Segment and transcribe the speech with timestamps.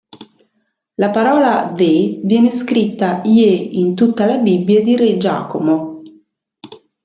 [0.95, 6.01] La parola "the" viene scritta "ye" in tutta la Bibbia di re Giacomo.